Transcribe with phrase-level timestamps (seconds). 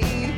[0.00, 0.31] see?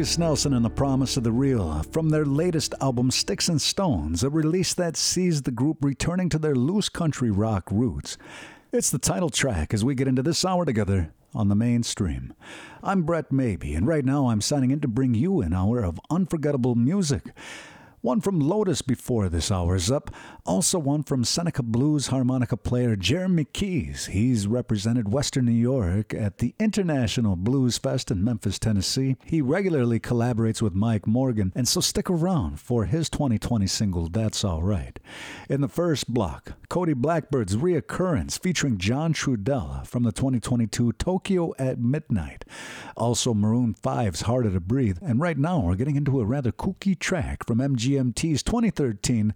[0.00, 4.24] Lukas Nelson and the Promise of the Real from their latest album Sticks and Stones,
[4.24, 8.16] a release that sees the group returning to their loose country rock roots.
[8.72, 12.32] It's the title track as we get into this hour together on the mainstream.
[12.82, 16.00] I'm Brett Maybe, and right now I'm signing in to bring you an hour of
[16.08, 17.34] unforgettable music.
[18.02, 20.10] One from Lotus before this hour's up.
[20.46, 24.06] Also, one from Seneca Blues harmonica player Jeremy Keyes.
[24.06, 29.16] He's represented Western New York at the International Blues Fest in Memphis, Tennessee.
[29.22, 34.46] He regularly collaborates with Mike Morgan, and so stick around for his 2020 single, That's
[34.46, 34.98] Alright.
[35.50, 41.78] In the first block, Cody Blackbird's Reoccurrence featuring John Trudell from the 2022 Tokyo at
[41.78, 42.46] Midnight.
[42.96, 44.96] Also, Maroon 5's Harder to Breathe.
[45.02, 47.60] And right now, we're getting into a rather kooky track from
[47.96, 49.34] MGMT's 2013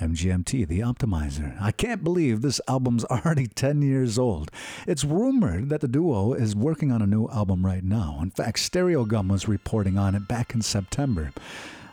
[0.00, 1.60] MGMT, The Optimizer.
[1.60, 4.50] I can't believe this album's already 10 years old.
[4.86, 8.18] It's rumored that the duo is working on a new album right now.
[8.22, 11.32] In fact, Stereogum was reporting on it back in September.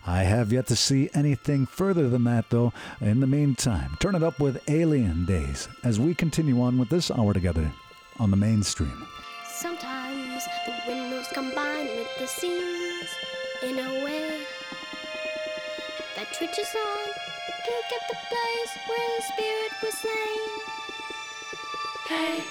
[0.07, 2.73] I have yet to see anything further than that, though.
[3.00, 7.11] In the meantime, turn it up with Alien Days as we continue on with this
[7.11, 7.71] hour together
[8.17, 9.06] on the mainstream.
[9.45, 13.09] Sometimes the windows combine with the scenes
[13.61, 14.38] in a way
[16.33, 17.07] twitches on
[17.65, 20.49] peak at the place where the spirit was slain.
[22.07, 22.43] Hey,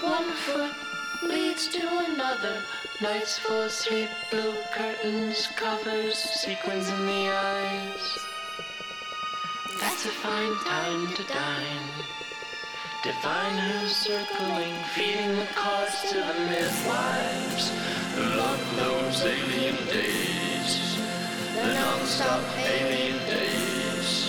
[0.00, 0.72] one foot
[1.22, 2.62] leads to another.
[3.02, 8.18] Nights full of sleep, blue curtains, covers, sequins in the eyes.
[9.80, 11.88] That's a fine time to dine.
[13.02, 17.72] Divine who's circling, feeding the cause to the midwives
[18.36, 20.43] love those alien days
[21.54, 24.28] the non-stop alien days.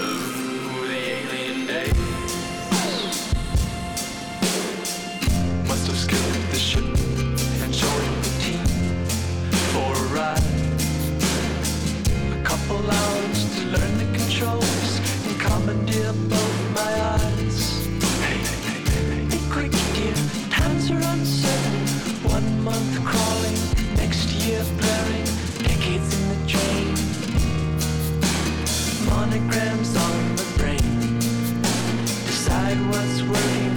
[0.00, 1.94] Ooh, the alien days.
[5.66, 8.66] Must have skipped the ship and joined the team
[9.72, 10.42] for a ride.
[12.38, 17.86] A couple hours to learn the controls and commandeer both my eyes.
[18.20, 18.40] Hey,
[19.30, 20.16] hey, quick, dear,
[20.50, 21.86] times are uncertain.
[22.28, 23.58] One month crawling,
[23.96, 25.24] next year blurring
[25.62, 26.41] decades in the
[29.32, 31.18] nanograms on the brain.
[32.26, 33.71] Decide what's working.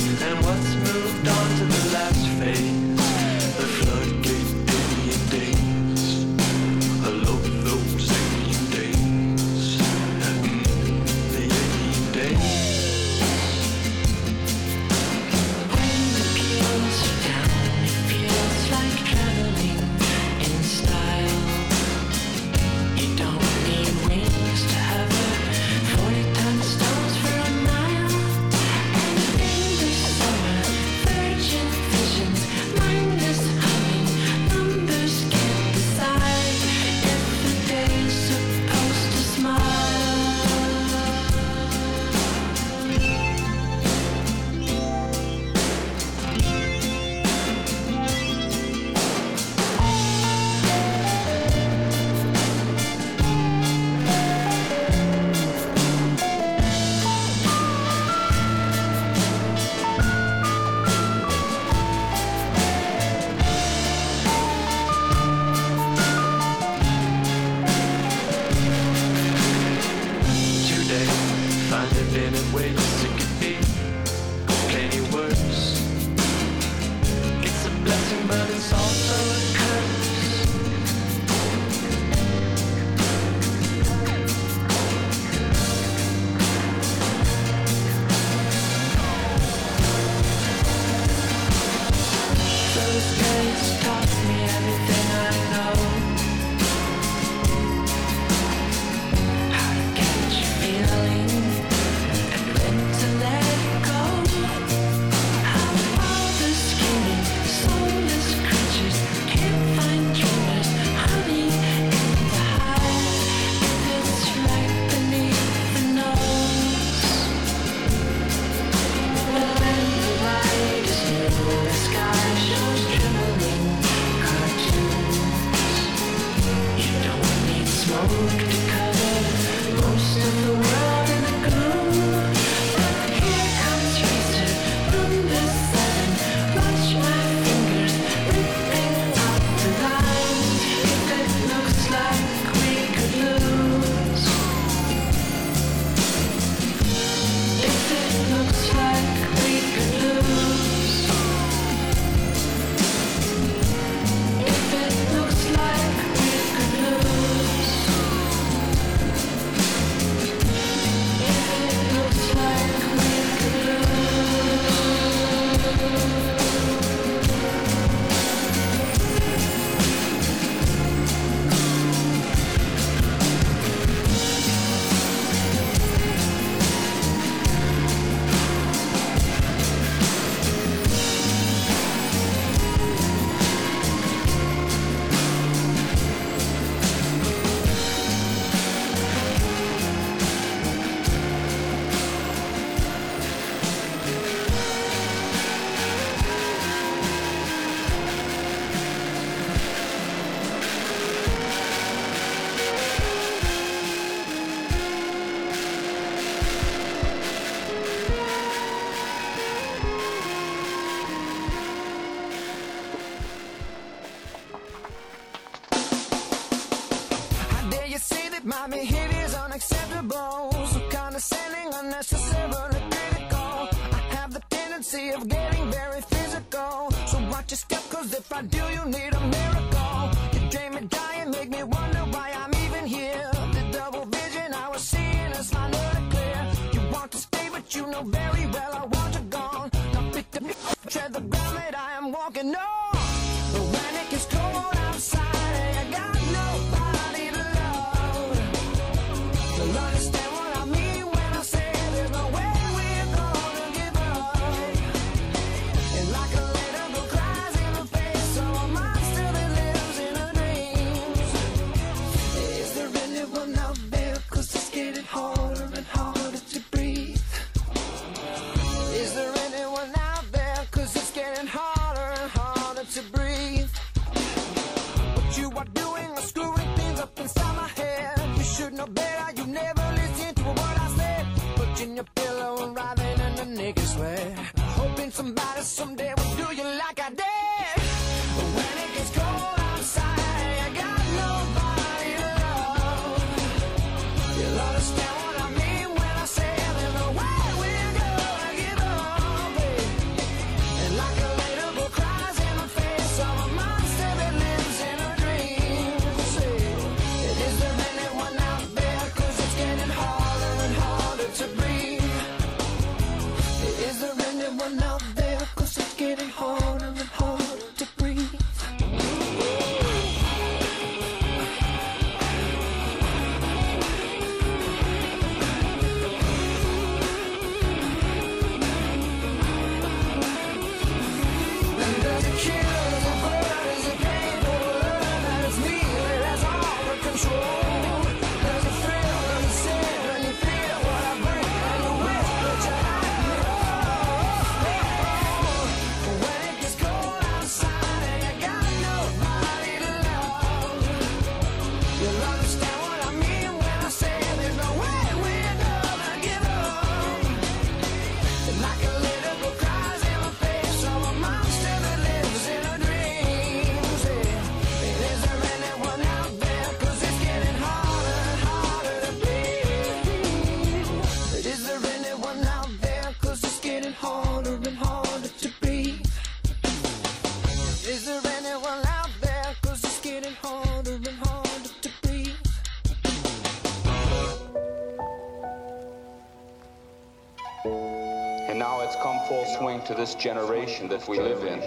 [389.86, 391.60] To this generation that we live in.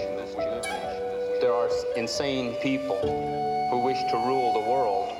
[1.40, 2.98] There are insane people
[3.70, 5.14] who wish to rule the world.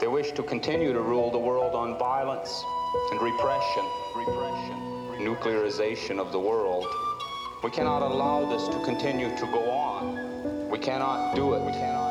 [0.00, 2.62] They wish to continue to rule the world on violence
[3.10, 4.76] and repression, repression,
[5.24, 6.86] nuclearization of the world.
[7.64, 10.68] We cannot allow this to continue to go on.
[10.68, 11.64] We cannot do it.
[11.64, 12.05] We cannot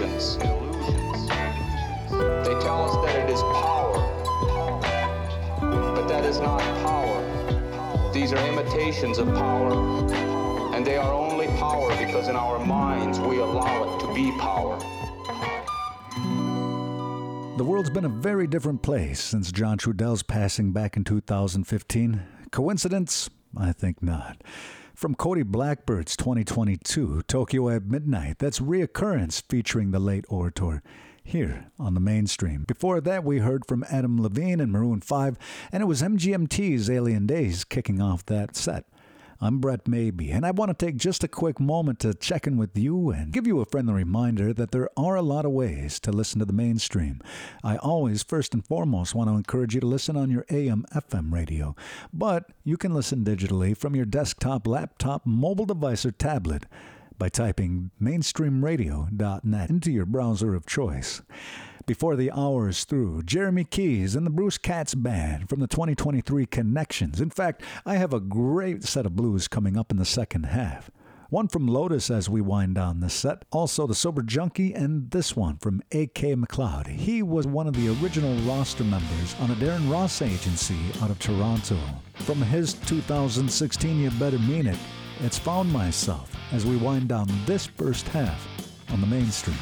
[0.00, 0.36] illusions.
[2.46, 3.94] They tell us that it is power,
[5.60, 8.12] but that is not power.
[8.12, 9.72] These are imitations of power,
[10.74, 14.78] and they are only power because in our minds we allow it to be power.
[17.56, 22.22] The world's been a very different place since John Trudell's passing back in 2015.
[22.50, 23.30] Coincidence?
[23.56, 24.42] I think not.
[24.96, 30.82] From Cody Blackbird's 2022 Tokyo at Midnight, that's Reoccurrence featuring the late orator
[31.22, 32.64] here on the mainstream.
[32.66, 35.36] Before that, we heard from Adam Levine and Maroon 5,
[35.70, 38.86] and it was MGMT's Alien Days kicking off that set.
[39.38, 42.56] I'm Brett Maybe, and I want to take just a quick moment to check in
[42.56, 46.00] with you and give you a friendly reminder that there are a lot of ways
[46.00, 47.20] to listen to the mainstream.
[47.62, 51.34] I always, first and foremost, want to encourage you to listen on your AM FM
[51.34, 51.76] radio,
[52.14, 56.64] but you can listen digitally from your desktop, laptop, mobile device, or tablet
[57.18, 61.22] by typing mainstreamradio.net into your browser of choice.
[61.86, 66.44] Before the hour is through, Jeremy Keyes and the Bruce Katz Band from the 2023
[66.46, 67.20] Connections.
[67.20, 70.90] In fact, I have a great set of blues coming up in the second half.
[71.30, 75.34] One from Lotus as we wind down this set, also the Sober Junkie, and this
[75.34, 76.34] one from A.K.
[76.36, 76.86] McLeod.
[76.88, 81.18] He was one of the original roster members on the Darren Ross agency out of
[81.18, 81.78] Toronto.
[82.14, 84.78] From his 2016 You Better Mean It,
[85.20, 88.46] it's Found Myself as we wind down this first half
[88.90, 89.56] on the mainstream.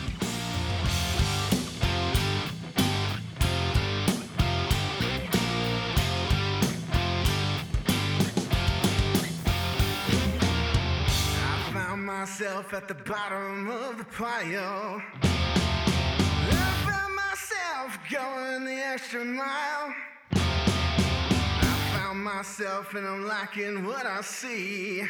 [12.73, 15.01] At the bottom of the pile.
[15.23, 19.95] I found myself going the extra mile.
[20.33, 25.05] I found myself and I'm liking what I see.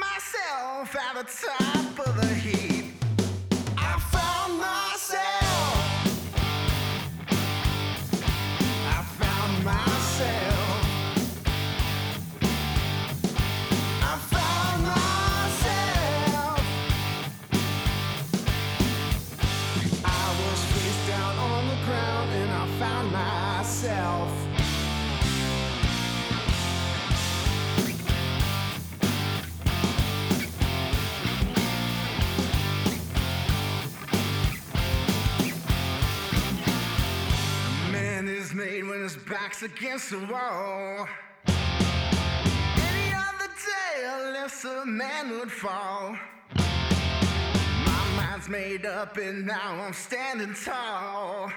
[0.00, 2.75] Myself at the top of the heap.
[38.56, 41.06] made when his back's against the wall.
[41.46, 46.16] Any other day, a lesser man would fall.
[47.84, 51.52] My mind's made up, and now I'm standing tall.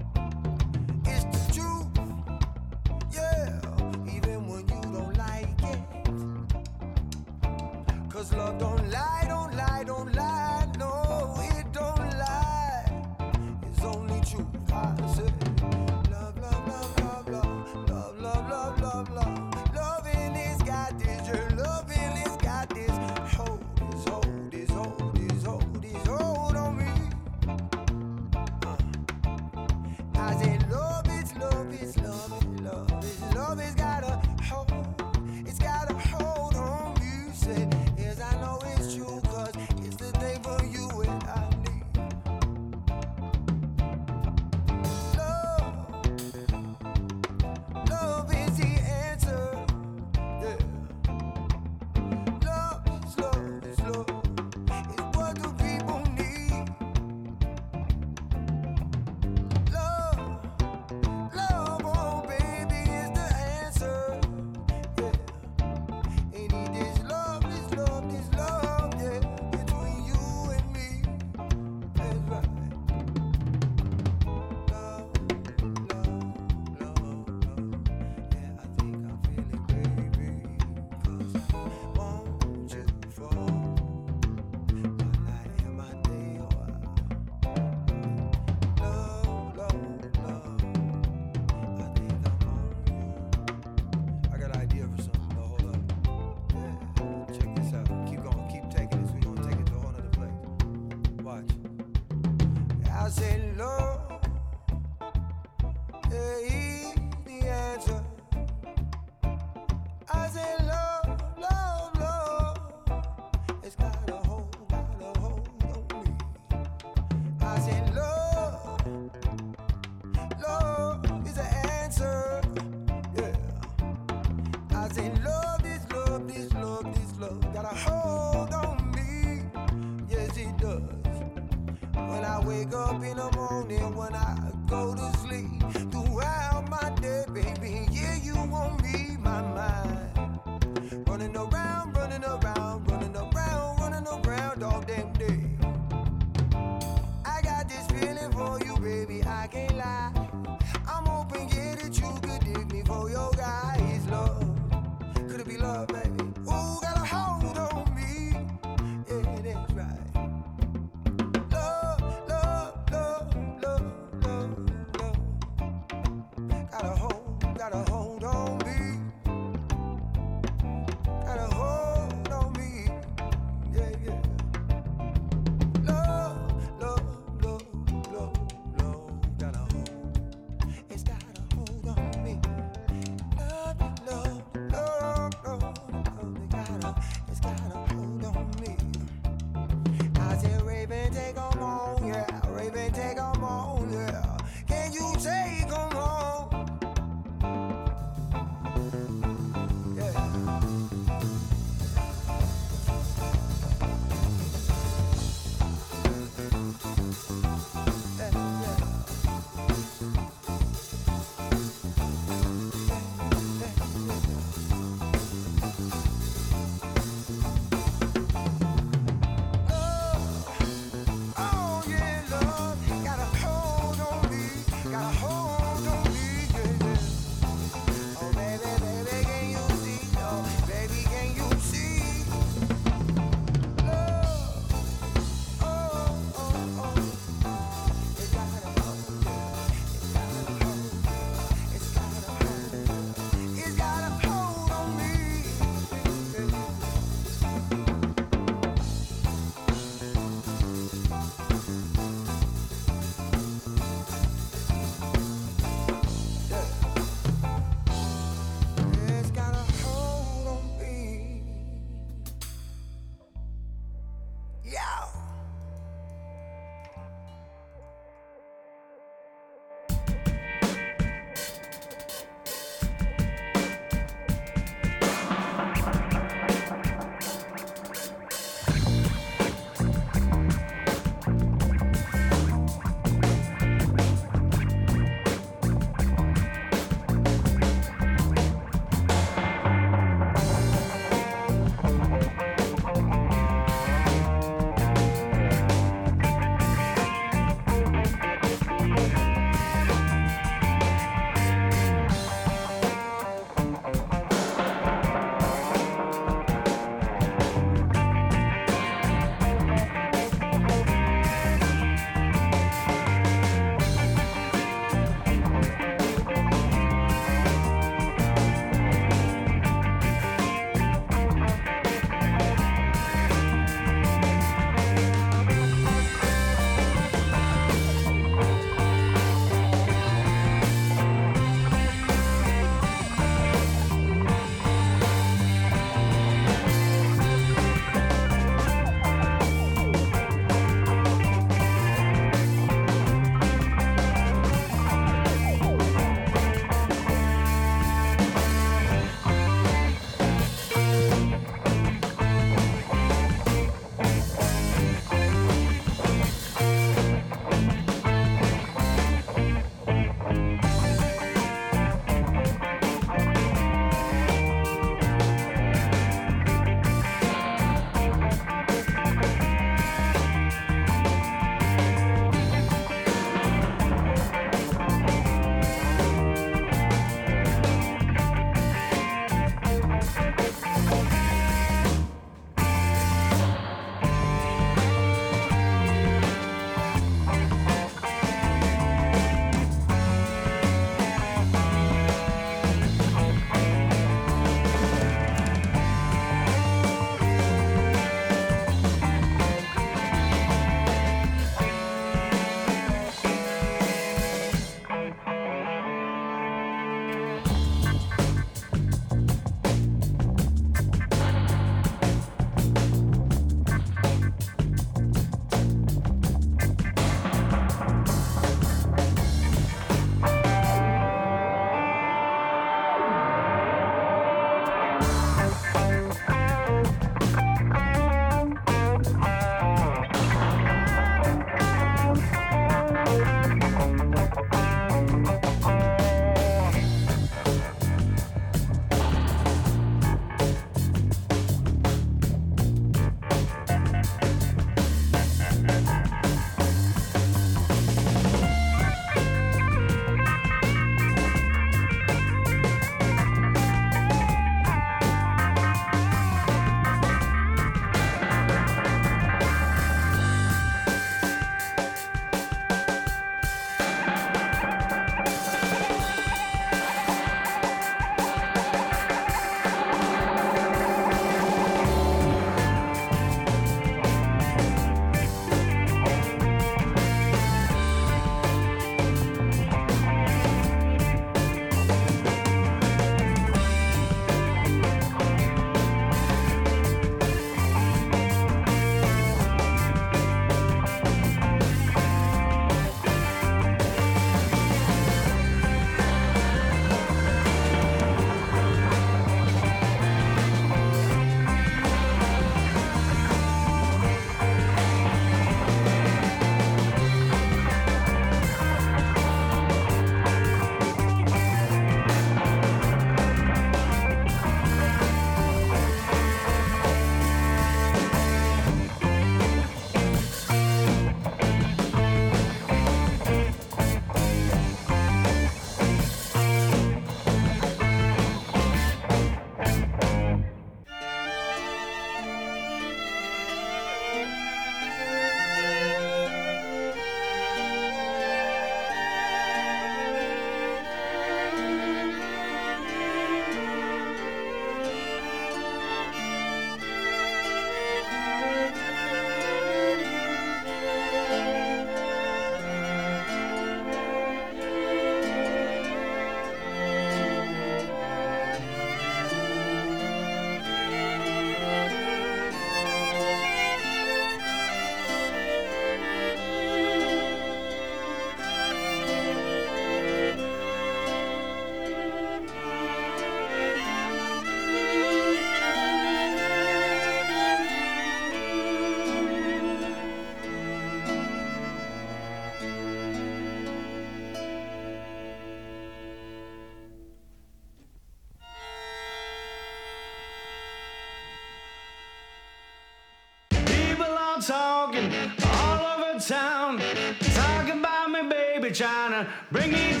[599.51, 600.00] Bring me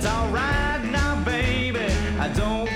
[0.00, 1.80] That's alright now, baby.
[2.20, 2.67] I don't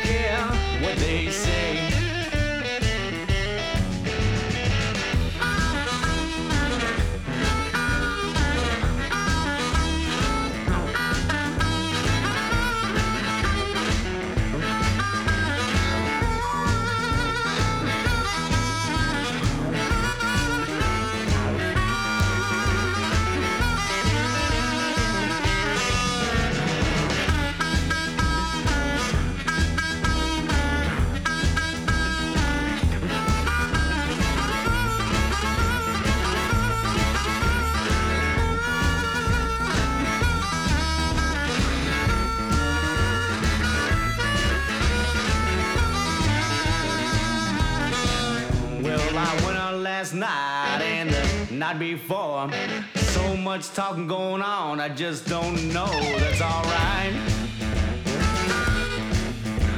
[51.73, 52.51] night before.
[52.97, 55.87] So much talking going on, I just don't know.
[55.87, 57.13] That's alright.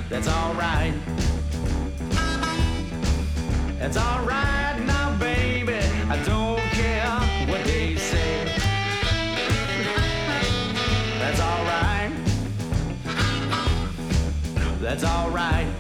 [0.08, 0.94] That's alright.
[3.78, 5.74] That's alright now, baby.
[6.08, 7.10] I don't care
[7.48, 8.44] what they say.
[11.18, 12.12] That's alright.
[14.80, 15.73] That's alright.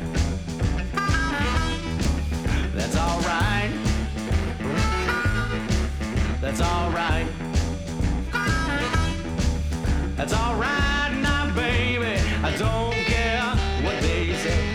[6.56, 7.26] That's alright.
[10.14, 12.20] That's alright now, baby.
[12.44, 13.42] I don't care
[13.82, 14.72] what they say.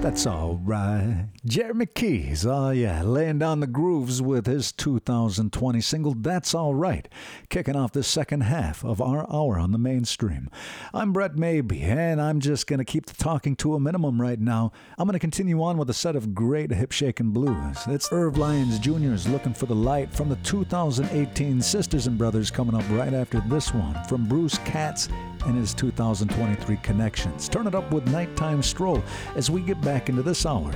[0.00, 1.26] That's all right.
[1.46, 6.74] Jeremy Keyes, oh uh, yeah, laying down the grooves with his 2020 single, That's All
[6.74, 7.08] Right,
[7.50, 10.50] kicking off the second half of our hour on the mainstream.
[10.92, 14.40] I'm Brett Maybe, and I'm just going to keep the talking to a minimum right
[14.40, 14.72] now.
[14.98, 17.78] I'm going to continue on with a set of great hip shaking blues.
[17.86, 22.74] It's Irv Lyons Jr.'s Looking for the Light from the 2018 Sisters and Brothers coming
[22.74, 25.08] up right after this one from Bruce Katz
[25.44, 27.48] and his 2023 connections.
[27.48, 29.04] Turn it up with Nighttime Stroll
[29.36, 30.72] as we get back into this hour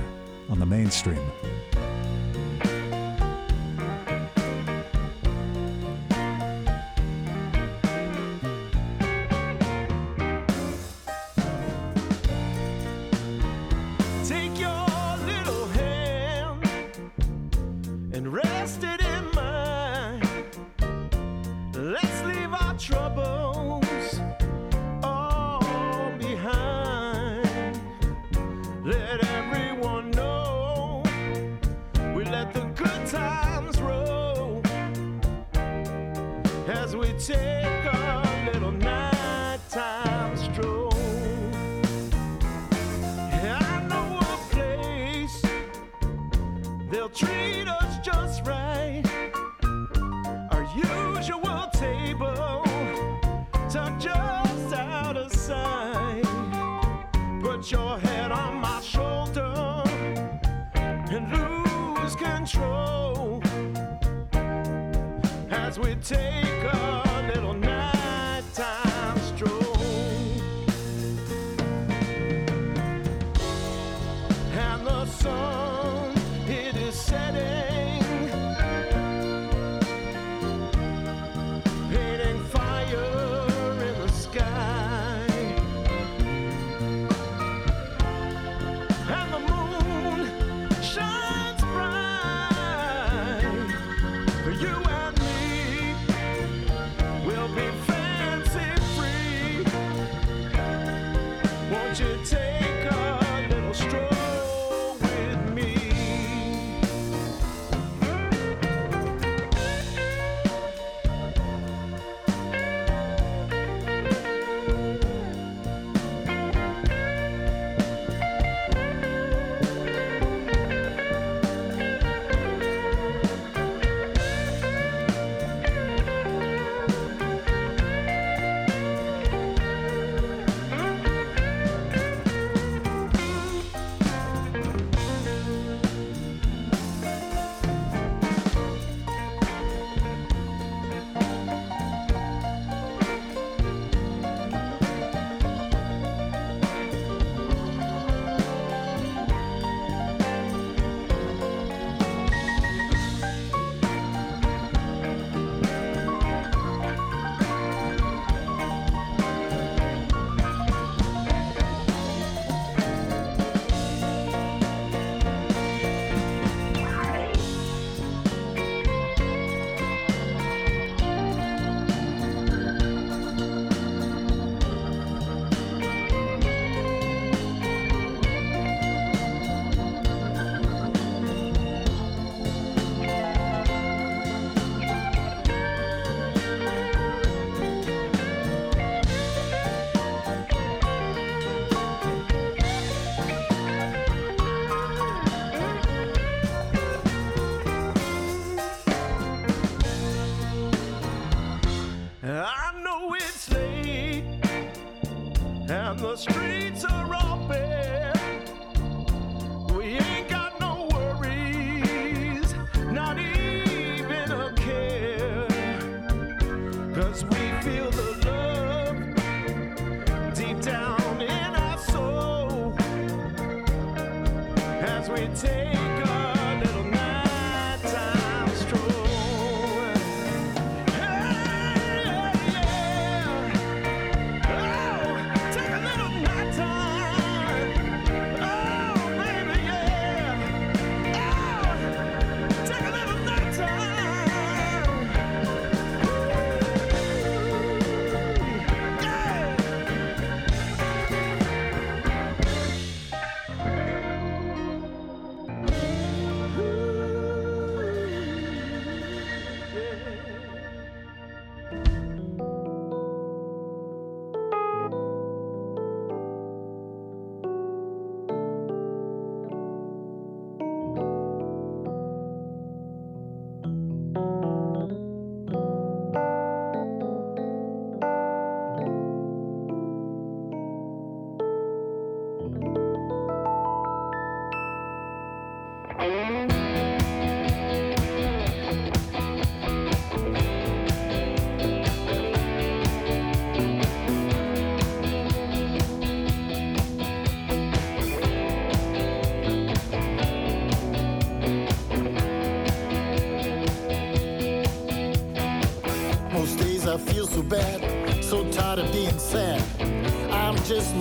[0.51, 1.21] on the mainstream.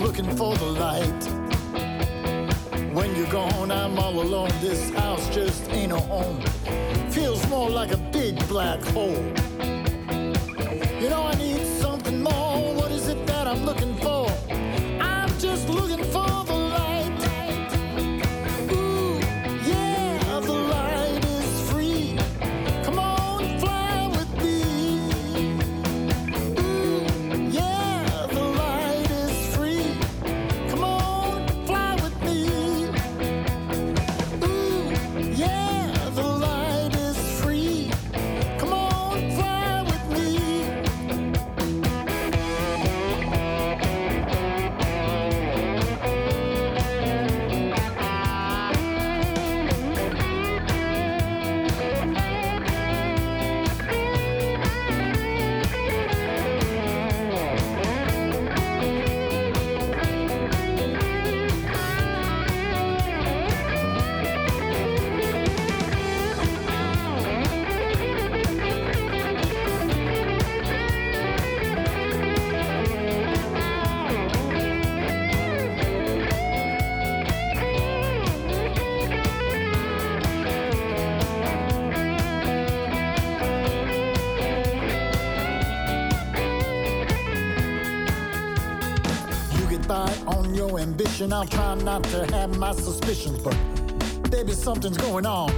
[0.01, 1.40] looking for the light.
[91.21, 93.55] I'll try not to have my suspicions, but
[94.31, 95.53] baby, something's going on.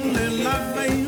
[0.00, 1.01] Been told that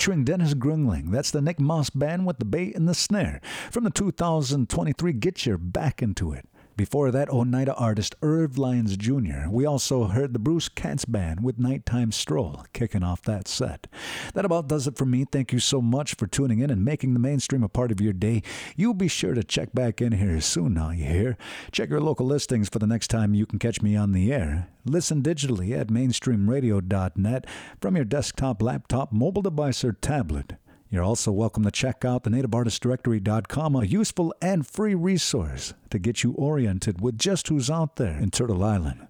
[0.00, 1.10] featuring Dennis Gruenling.
[1.10, 3.38] That's the Nick Moss Band with the bait and the snare
[3.70, 6.48] from the 2023 Get Your Back Into It.
[6.76, 9.48] Before that, Oneida artist Irv Lyons Jr.
[9.50, 13.86] We also heard the Bruce Katz Band with Nighttime Stroll kicking off that set.
[14.34, 15.26] That about does it for me.
[15.30, 18.12] Thank you so much for tuning in and making the mainstream a part of your
[18.12, 18.42] day.
[18.76, 21.36] You'll be sure to check back in here soon now, you hear?
[21.70, 24.68] Check your local listings for the next time you can catch me on the air.
[24.84, 27.46] Listen digitally at mainstreamradio.net
[27.80, 30.54] from your desktop, laptop, mobile device, or tablet.
[30.92, 36.24] You're also welcome to check out the nativeartistdirectory.com, a useful and free resource to get
[36.24, 39.06] you oriented with just who's out there in Turtle Island.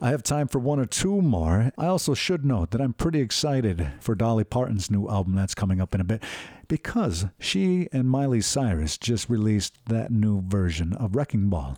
[0.00, 1.70] I have time for one or two more.
[1.76, 5.82] I also should note that I'm pretty excited for Dolly Parton's new album that's coming
[5.82, 6.22] up in a bit
[6.66, 11.76] because she and Miley Cyrus just released that new version of Wrecking Ball.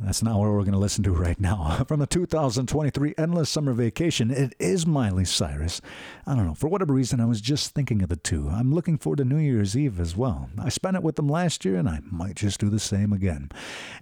[0.00, 1.84] That's not what we're going to listen to right now.
[1.88, 5.80] From the 2023 Endless Summer Vacation, it is Miley Cyrus.
[6.26, 8.48] I don't know, for whatever reason, I was just thinking of the two.
[8.48, 10.50] I'm looking forward to New Year's Eve as well.
[10.58, 13.50] I spent it with them last year, and I might just do the same again.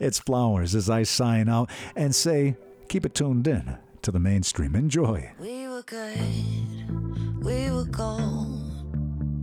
[0.01, 2.57] It's Flowers as I sign out and say,
[2.88, 4.74] keep it tuned in to the mainstream.
[4.74, 5.30] Enjoy.
[5.38, 8.61] We were good, we were gold.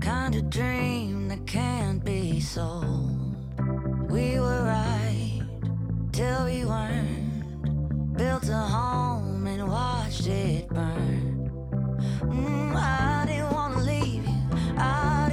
[0.02, 3.36] Kind of dream that can't be sold.
[4.10, 5.09] We were right
[6.20, 8.18] till we weren't.
[8.18, 11.50] Built a home and watched it burn.
[12.24, 14.42] Mm, I didn't wanna leave you,
[14.78, 15.29] I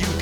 [0.00, 0.21] you